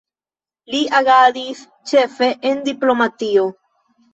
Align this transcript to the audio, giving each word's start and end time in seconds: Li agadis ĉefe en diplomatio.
Li 0.75 0.79
agadis 0.99 1.61
ĉefe 1.91 2.33
en 2.53 2.65
diplomatio. 2.71 3.45